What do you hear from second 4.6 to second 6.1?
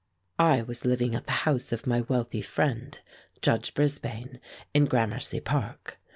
in Gramercy Park.